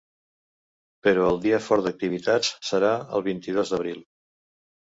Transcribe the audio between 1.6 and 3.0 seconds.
fort d’activitats serà